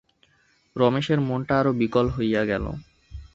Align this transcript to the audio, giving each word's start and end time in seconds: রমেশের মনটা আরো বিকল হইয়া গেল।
রমেশের 0.75 1.19
মনটা 1.21 1.53
আরো 1.59 1.71
বিকল 1.73 2.05
হইয়া 2.09 2.41
গেল। 2.45 2.65